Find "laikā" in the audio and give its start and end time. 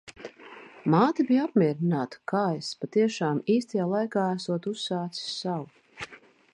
3.93-4.27